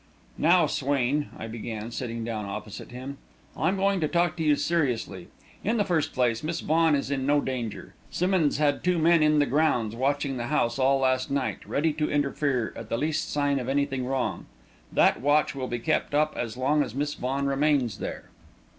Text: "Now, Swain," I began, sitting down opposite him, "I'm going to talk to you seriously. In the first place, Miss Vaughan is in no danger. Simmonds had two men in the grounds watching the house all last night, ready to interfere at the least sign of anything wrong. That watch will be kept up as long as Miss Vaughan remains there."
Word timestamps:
"Now, 0.39 0.65
Swain," 0.65 1.29
I 1.37 1.45
began, 1.45 1.91
sitting 1.91 2.23
down 2.23 2.45
opposite 2.45 2.89
him, 2.89 3.19
"I'm 3.55 3.75
going 3.75 3.99
to 3.99 4.07
talk 4.07 4.35
to 4.37 4.43
you 4.43 4.55
seriously. 4.55 5.27
In 5.63 5.77
the 5.77 5.83
first 5.85 6.11
place, 6.11 6.41
Miss 6.41 6.59
Vaughan 6.61 6.95
is 6.95 7.11
in 7.11 7.27
no 7.27 7.39
danger. 7.39 7.93
Simmonds 8.09 8.57
had 8.57 8.83
two 8.83 8.97
men 8.97 9.21
in 9.21 9.37
the 9.37 9.45
grounds 9.45 9.95
watching 9.95 10.37
the 10.37 10.47
house 10.47 10.79
all 10.79 10.97
last 10.97 11.29
night, 11.29 11.59
ready 11.67 11.93
to 11.93 12.09
interfere 12.09 12.73
at 12.75 12.89
the 12.89 12.97
least 12.97 13.29
sign 13.31 13.59
of 13.59 13.69
anything 13.69 14.03
wrong. 14.03 14.47
That 14.91 15.21
watch 15.21 15.53
will 15.53 15.67
be 15.67 15.77
kept 15.77 16.15
up 16.15 16.33
as 16.35 16.57
long 16.57 16.81
as 16.81 16.95
Miss 16.95 17.13
Vaughan 17.13 17.45
remains 17.45 17.99
there." 17.99 18.31